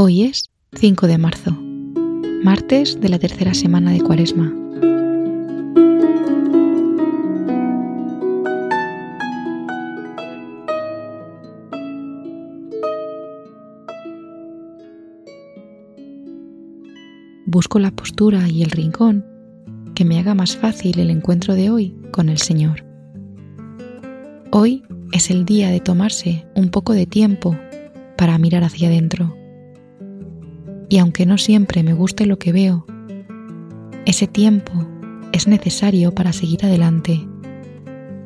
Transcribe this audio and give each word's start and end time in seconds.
Hoy 0.00 0.22
es 0.22 0.48
5 0.74 1.08
de 1.08 1.18
marzo, 1.18 1.50
martes 2.44 3.00
de 3.00 3.08
la 3.08 3.18
tercera 3.18 3.52
semana 3.52 3.90
de 3.90 4.00
Cuaresma. 4.00 4.54
Busco 17.46 17.80
la 17.80 17.90
postura 17.90 18.48
y 18.48 18.62
el 18.62 18.70
rincón 18.70 19.26
que 19.96 20.04
me 20.04 20.20
haga 20.20 20.34
más 20.34 20.56
fácil 20.56 21.00
el 21.00 21.10
encuentro 21.10 21.54
de 21.54 21.70
hoy 21.70 21.96
con 22.12 22.28
el 22.28 22.38
Señor. 22.38 22.84
Hoy 24.52 24.84
es 25.10 25.28
el 25.28 25.44
día 25.44 25.70
de 25.70 25.80
tomarse 25.80 26.46
un 26.54 26.68
poco 26.68 26.92
de 26.92 27.06
tiempo 27.06 27.58
para 28.16 28.38
mirar 28.38 28.62
hacia 28.62 28.86
adentro. 28.86 29.37
Y 30.88 30.98
aunque 30.98 31.26
no 31.26 31.36
siempre 31.36 31.82
me 31.82 31.92
guste 31.92 32.24
lo 32.24 32.38
que 32.38 32.52
veo, 32.52 32.86
ese 34.06 34.26
tiempo 34.26 34.72
es 35.32 35.46
necesario 35.46 36.14
para 36.14 36.32
seguir 36.32 36.64
adelante, 36.64 37.28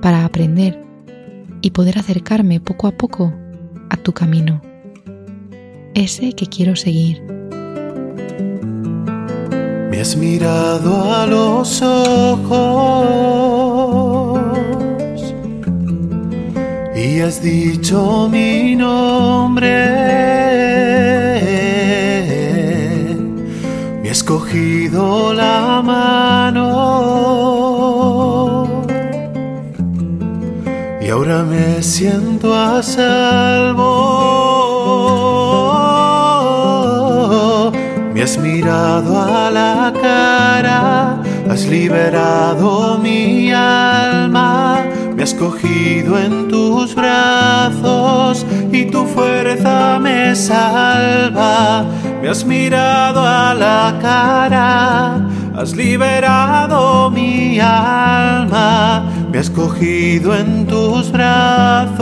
para 0.00 0.24
aprender 0.24 0.80
y 1.62 1.70
poder 1.70 1.98
acercarme 1.98 2.60
poco 2.60 2.86
a 2.86 2.92
poco 2.92 3.32
a 3.90 3.96
tu 3.96 4.12
camino, 4.12 4.62
ese 5.94 6.32
que 6.34 6.46
quiero 6.46 6.76
seguir. 6.76 7.22
Me 9.90 10.00
has 10.00 10.16
mirado 10.16 11.12
a 11.12 11.26
los 11.26 11.82
ojos 11.82 12.94
y 16.94 17.20
has 17.20 17.42
dicho 17.42 18.28
mi 18.30 18.76
nombre. 18.76 20.73
Me 24.14 24.16
has 24.16 24.22
cogido 24.22 25.34
la 25.34 25.82
mano 25.82 26.70
y 31.00 31.10
ahora 31.10 31.42
me 31.42 31.82
siento 31.82 32.54
a 32.54 32.80
salvo. 32.80 33.82
Me 38.14 38.22
has 38.22 38.38
mirado 38.38 39.20
a 39.20 39.50
la 39.50 39.92
cara, 40.00 41.20
has 41.50 41.66
liberado 41.66 42.96
mi 42.98 43.50
alma, 43.50 44.78
me 45.16 45.24
has 45.24 45.34
cogido 45.34 46.20
en 46.20 46.46
tus 46.46 46.94
brazos 46.94 48.46
y 48.70 48.84
tu 48.84 49.06
fuerza 49.06 49.98
me 49.98 50.36
salva. 50.36 51.84
Me 52.24 52.30
has 52.30 52.42
mirado 52.42 53.20
a 53.20 53.52
la 53.52 53.98
cara, 54.00 55.28
has 55.54 55.76
liberado 55.76 57.10
mi 57.10 57.60
alma, 57.60 59.04
me 59.30 59.38
has 59.38 59.50
cogido 59.50 60.34
en 60.34 60.66
tus 60.66 61.12
brazos, 61.12 62.00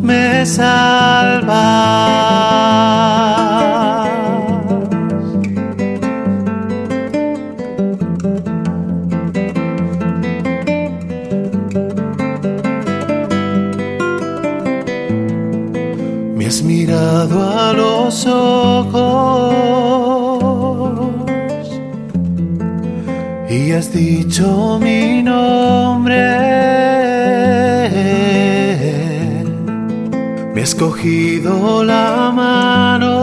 me 0.00 0.46
salvas. 0.46 2.04
Me 16.36 16.46
has 16.46 16.62
mirado 16.62 17.42
a 17.42 17.53
ojos 18.26 20.04
y 23.50 23.72
has 23.72 23.92
dicho 23.92 24.78
mi 24.80 25.22
nombre. 25.22 26.14
Me 30.54 30.62
has 30.62 30.74
cogido 30.74 31.82
la 31.82 32.30
mano 32.32 33.14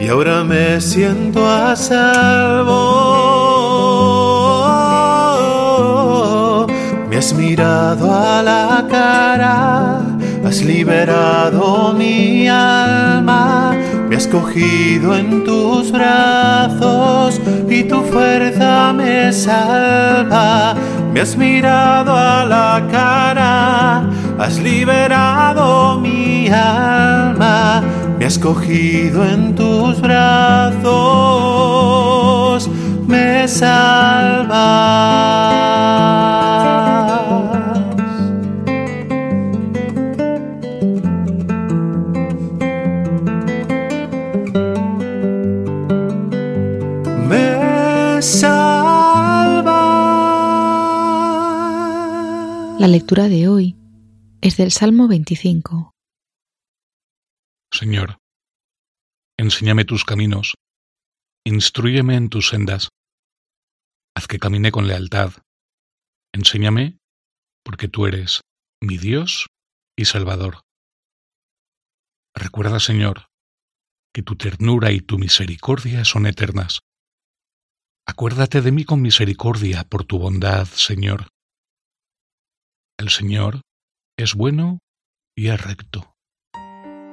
y 0.00 0.08
ahora 0.08 0.42
me 0.44 0.80
siento 0.80 1.46
a 1.46 1.76
salvo. 1.76 2.86
Me 7.08 7.16
has 7.18 7.34
mirado 7.34 8.12
a 8.12 8.42
la 8.42 8.86
cara, 8.90 10.15
has 10.46 10.62
liberado 10.62 11.92
mi 11.92 12.46
alma, 12.46 13.74
me 14.08 14.14
has 14.14 14.28
cogido 14.28 15.16
en 15.16 15.42
tus 15.42 15.90
brazos 15.90 17.40
y 17.68 17.82
tu 17.82 18.00
fuerza 18.02 18.92
me 18.92 19.32
salva. 19.32 20.76
Me 21.12 21.20
has 21.20 21.36
mirado 21.36 22.16
a 22.16 22.44
la 22.44 22.86
cara, 22.92 24.08
has 24.38 24.60
liberado 24.60 25.98
mi 25.98 26.48
alma, 26.48 27.82
me 28.16 28.26
has 28.26 28.38
cogido 28.38 29.24
en 29.24 29.52
tus 29.56 30.00
brazos, 30.00 30.86
me 33.08 33.48
salvas. 33.48 34.46
Me 48.16 48.22
salvas. 48.22 49.74
La 52.80 52.88
lectura 52.88 53.28
de 53.28 53.46
hoy 53.46 53.76
es 54.40 54.56
del 54.56 54.72
Salmo 54.72 55.06
25. 55.06 55.92
Señor, 57.70 58.16
enséñame 59.38 59.84
tus 59.84 60.06
caminos, 60.06 60.54
instruyeme 61.44 62.16
en 62.16 62.30
tus 62.30 62.48
sendas, 62.48 62.88
haz 64.14 64.26
que 64.26 64.38
camine 64.38 64.72
con 64.72 64.88
lealtad, 64.88 65.32
enséñame, 66.32 66.96
porque 67.62 67.88
tú 67.88 68.06
eres 68.06 68.40
mi 68.80 68.96
Dios 68.96 69.48
y 69.94 70.06
Salvador. 70.06 70.62
Recuerda, 72.34 72.80
Señor, 72.80 73.26
que 74.14 74.22
tu 74.22 74.36
ternura 74.36 74.90
y 74.90 75.02
tu 75.02 75.18
misericordia 75.18 76.06
son 76.06 76.24
eternas. 76.24 76.80
Acuérdate 78.08 78.62
de 78.62 78.70
mí 78.70 78.84
con 78.84 79.02
misericordia 79.02 79.82
por 79.82 80.04
tu 80.04 80.18
bondad, 80.18 80.66
Señor. 80.66 81.26
El 82.98 83.10
Señor 83.10 83.62
es 84.16 84.34
bueno 84.34 84.78
y 85.36 85.48
es 85.48 85.60
recto, 85.60 86.14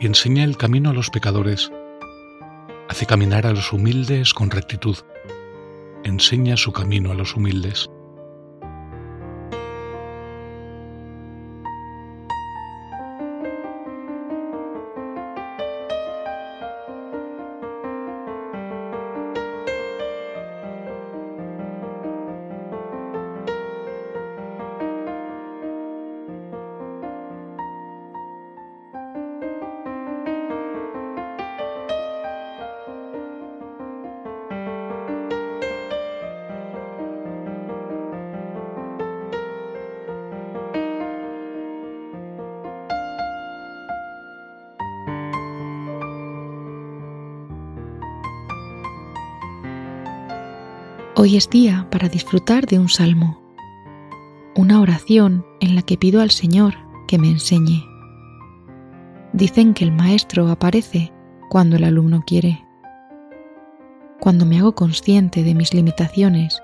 y 0.00 0.06
enseña 0.06 0.44
el 0.44 0.56
camino 0.56 0.90
a 0.90 0.94
los 0.94 1.10
pecadores, 1.10 1.70
hace 2.88 3.04
caminar 3.04 3.46
a 3.46 3.52
los 3.52 3.70
humildes 3.72 4.32
con 4.32 4.50
rectitud, 4.50 4.96
enseña 6.04 6.56
su 6.56 6.72
camino 6.72 7.12
a 7.12 7.14
los 7.14 7.36
humildes. 7.36 7.90
Hoy 51.20 51.36
es 51.36 51.50
día 51.50 51.88
para 51.90 52.08
disfrutar 52.08 52.66
de 52.66 52.78
un 52.78 52.88
salmo, 52.88 53.42
una 54.54 54.80
oración 54.80 55.44
en 55.58 55.74
la 55.74 55.82
que 55.82 55.98
pido 55.98 56.20
al 56.20 56.30
Señor 56.30 56.74
que 57.08 57.18
me 57.18 57.28
enseñe. 57.28 57.84
Dicen 59.32 59.74
que 59.74 59.82
el 59.82 59.90
maestro 59.90 60.48
aparece 60.48 61.12
cuando 61.50 61.74
el 61.74 61.82
alumno 61.82 62.22
quiere. 62.24 62.64
Cuando 64.20 64.46
me 64.46 64.60
hago 64.60 64.76
consciente 64.76 65.42
de 65.42 65.56
mis 65.56 65.74
limitaciones 65.74 66.62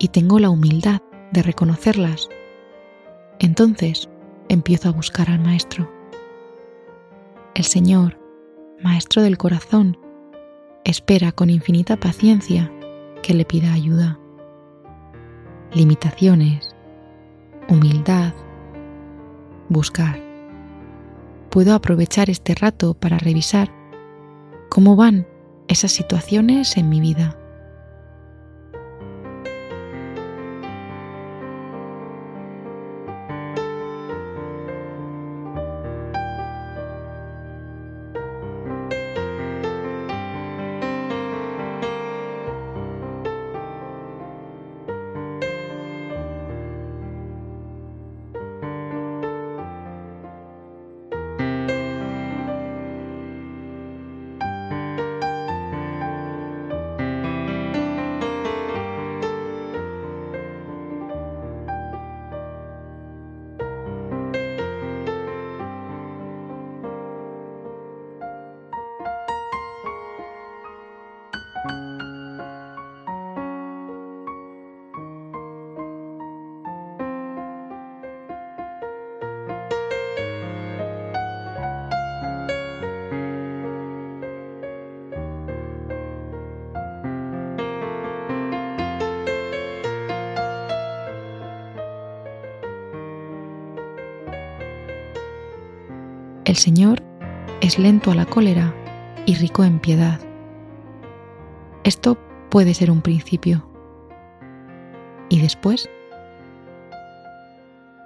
y 0.00 0.08
tengo 0.08 0.40
la 0.40 0.50
humildad 0.50 1.00
de 1.30 1.44
reconocerlas, 1.44 2.28
entonces 3.38 4.08
empiezo 4.48 4.88
a 4.88 4.92
buscar 4.92 5.30
al 5.30 5.38
Maestro. 5.38 5.88
El 7.54 7.62
Señor, 7.62 8.18
Maestro 8.82 9.22
del 9.22 9.38
corazón, 9.38 9.96
espera 10.82 11.30
con 11.30 11.48
infinita 11.48 11.96
paciencia 11.96 12.72
que 13.22 13.34
le 13.34 13.44
pida 13.44 13.72
ayuda. 13.72 14.18
Limitaciones, 15.72 16.74
humildad, 17.68 18.32
buscar. 19.68 20.20
Puedo 21.50 21.74
aprovechar 21.74 22.30
este 22.30 22.54
rato 22.54 22.94
para 22.94 23.18
revisar 23.18 23.70
cómo 24.68 24.96
van 24.96 25.26
esas 25.66 25.92
situaciones 25.92 26.76
en 26.76 26.88
mi 26.88 27.00
vida. 27.00 27.36
El 96.48 96.56
Señor 96.56 97.02
es 97.60 97.78
lento 97.78 98.10
a 98.10 98.14
la 98.14 98.24
cólera 98.24 98.74
y 99.26 99.34
rico 99.34 99.64
en 99.64 99.80
piedad. 99.80 100.18
Esto 101.84 102.16
puede 102.48 102.72
ser 102.72 102.90
un 102.90 103.02
principio. 103.02 103.68
Y 105.28 105.40
después, 105.42 105.90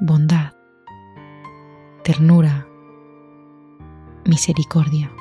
bondad, 0.00 0.54
ternura, 2.02 2.66
misericordia. 4.24 5.12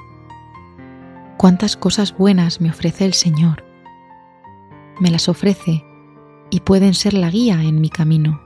Cuántas 1.36 1.75
cosas 1.75 2.18
buenas 2.18 2.62
me 2.62 2.69
ofrece 2.69 3.04
el 3.04 3.13
Señor. 3.13 3.66
Me 5.01 5.12
las 5.12 5.27
ofrece 5.27 5.83
y 6.51 6.62
pueden 6.62 6.94
ser 6.94 7.16
la 7.16 7.30
guía 7.30 7.62
en 7.63 7.81
mi 7.81 7.89
camino. 7.89 8.39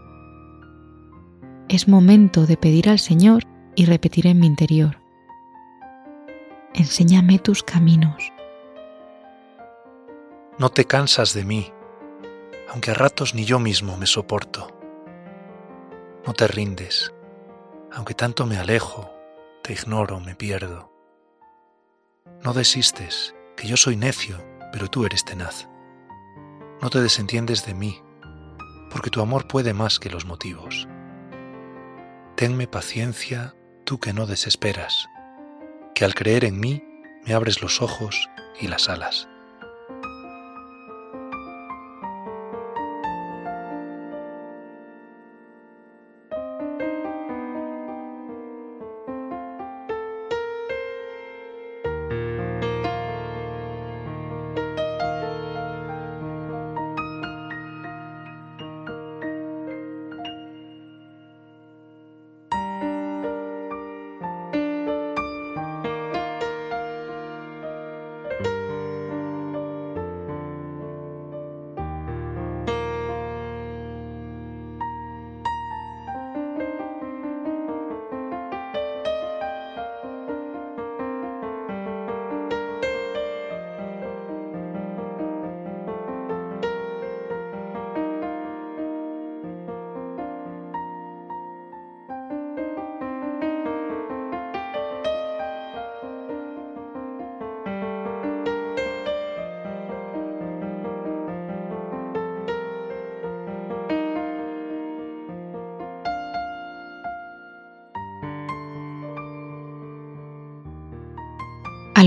Es 1.70 1.88
momento 1.88 2.48
de 2.48 2.58
pedir 2.58 2.90
al 2.90 2.98
Señor 2.98 3.53
y 3.76 3.86
repetir 3.86 4.28
en 4.28 4.40
mi 4.40 4.48
interior. 4.48 5.00
Enséñame 6.74 7.40
tus 7.40 7.64
caminos. 7.64 8.32
No 10.58 10.70
te 10.70 10.86
cansas 10.86 11.34
de 11.34 11.44
mí, 11.44 11.72
aunque 12.70 12.92
a 12.92 12.94
ratos 12.94 13.36
ni 13.36 13.46
yo 13.46 13.60
mismo 13.60 13.98
me 13.98 14.06
soporto. 14.06 14.68
No 16.26 16.34
te 16.34 16.48
rindes, 16.48 17.14
aunque 17.92 18.14
tanto 18.14 18.46
me 18.46 18.58
alejo, 18.58 19.12
te 19.62 19.74
ignoro, 19.74 20.20
me 20.20 20.36
pierdo. 20.36 20.92
No 22.44 22.54
desistes, 22.54 23.36
que 23.56 23.68
yo 23.68 23.78
soy 23.78 23.96
necio, 23.96 24.38
pero 24.72 24.90
tú 24.90 25.06
eres 25.06 25.26
tenaz. 25.26 25.68
No 26.82 26.90
te 26.90 27.02
desentiendes 27.02 27.66
de 27.66 27.74
mí, 27.74 28.02
porque 28.90 29.10
tu 29.10 29.22
amor 29.22 29.48
puede 29.48 29.74
más 29.74 30.00
que 30.00 30.10
los 30.10 30.26
motivos. 30.26 30.88
Tenme 32.36 32.68
paciencia 32.68 33.56
tú 33.84 34.00
que 34.00 34.14
no 34.14 34.26
desesperas, 34.26 35.10
que 35.94 36.06
al 36.06 36.16
creer 36.16 36.46
en 36.46 36.60
mí 36.60 36.84
me 37.26 37.34
abres 37.34 37.62
los 37.62 37.82
ojos 37.82 38.30
y 38.60 38.68
las 38.68 38.90
alas. 38.90 39.28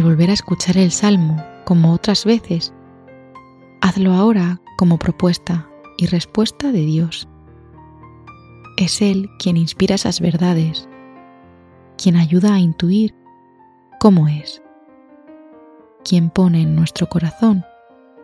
Volver 0.06 0.30
a 0.30 0.34
escuchar 0.34 0.78
el 0.78 0.92
Salmo, 0.92 1.44
como 1.64 1.92
otras 1.92 2.24
veces, 2.24 2.72
hazlo 3.80 4.12
ahora 4.12 4.60
como 4.78 5.00
propuesta 5.00 5.68
y 5.98 6.06
respuesta 6.06 6.70
de 6.70 6.82
Dios. 6.82 7.26
Es 8.76 9.02
Él 9.02 9.28
quien 9.40 9.56
inspira 9.56 9.96
esas 9.96 10.20
verdades, 10.20 10.88
quien 12.00 12.14
ayuda 12.14 12.54
a 12.54 12.60
intuir 12.60 13.16
cómo 13.98 14.28
es, 14.28 14.62
quien 16.04 16.30
pone 16.30 16.62
en 16.62 16.76
nuestro 16.76 17.08
corazón 17.08 17.64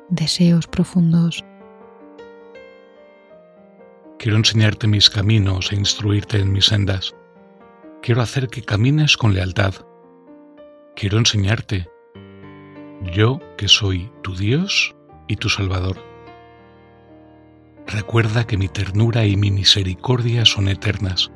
deseos 0.09 0.69
profundos. 0.69 1.45
Quiero 4.21 4.37
enseñarte 4.37 4.87
mis 4.87 5.11
caminos 5.11 5.73
e 5.73 5.75
instruirte 5.75 6.39
en 6.39 6.53
mis 6.53 6.67
sendas. 6.67 7.13
Quiero 8.03 8.23
hacer 8.23 8.47
que 8.47 8.63
camines 8.63 9.17
con 9.17 9.35
lealtad 9.35 9.75
quiero 10.95 11.19
enseñarte, 11.19 11.89
yo 13.13 13.41
que 13.57 13.69
soy 13.69 14.11
tu 14.23 14.35
Dios 14.35 14.95
y 15.29 15.37
tu 15.37 15.49
Salvador. 15.49 15.97
Recuerda 17.87 18.47
que 18.47 18.57
mi 18.57 18.69
ternura 18.69 19.25
y 19.27 19.37
mi 19.37 19.51
misericordia 19.51 20.45
son 20.45 20.69
eternas. 20.69 21.31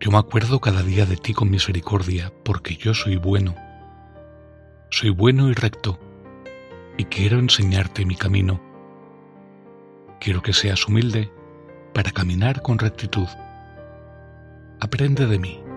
Yo 0.00 0.10
me 0.10 0.18
acuerdo 0.18 0.60
cada 0.60 0.82
día 0.82 1.06
de 1.06 1.16
ti 1.16 1.34
con 1.34 1.50
misericordia, 1.50 2.32
porque 2.44 2.76
yo 2.76 2.94
soy 2.94 3.16
bueno. 3.16 3.54
Soy 4.90 5.10
bueno 5.10 5.48
y 5.48 5.54
recto, 5.54 5.98
y 6.96 7.04
quiero 7.04 7.38
enseñarte 7.38 8.04
mi 8.04 8.16
camino. 8.16 8.60
Quiero 10.20 10.42
que 10.42 10.52
seas 10.52 10.86
humilde 10.86 11.30
para 11.94 12.10
caminar 12.10 12.62
con 12.62 12.78
rectitud. 12.78 13.28
Aprende 14.80 15.26
de 15.26 15.38
mí. 15.38 15.67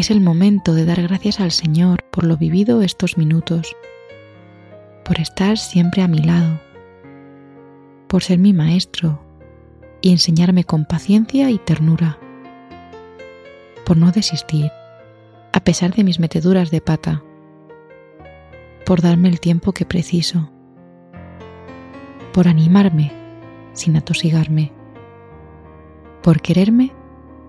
Es 0.00 0.10
el 0.10 0.22
momento 0.22 0.72
de 0.72 0.86
dar 0.86 1.02
gracias 1.02 1.40
al 1.40 1.50
Señor 1.50 2.04
por 2.10 2.24
lo 2.24 2.38
vivido 2.38 2.80
estos 2.80 3.18
minutos, 3.18 3.76
por 5.04 5.20
estar 5.20 5.58
siempre 5.58 6.00
a 6.02 6.08
mi 6.08 6.20
lado, 6.20 6.58
por 8.08 8.22
ser 8.22 8.38
mi 8.38 8.54
maestro 8.54 9.22
y 10.00 10.10
enseñarme 10.10 10.64
con 10.64 10.86
paciencia 10.86 11.50
y 11.50 11.58
ternura, 11.58 12.18
por 13.84 13.98
no 13.98 14.10
desistir, 14.10 14.72
a 15.52 15.60
pesar 15.60 15.94
de 15.94 16.02
mis 16.02 16.18
meteduras 16.18 16.70
de 16.70 16.80
pata, 16.80 17.22
por 18.86 19.02
darme 19.02 19.28
el 19.28 19.38
tiempo 19.38 19.72
que 19.72 19.84
preciso, 19.84 20.50
por 22.32 22.48
animarme 22.48 23.12
sin 23.74 23.98
atosigarme, 23.98 24.72
por 26.22 26.40
quererme 26.40 26.92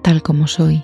tal 0.02 0.22
como 0.22 0.48
soy. 0.48 0.84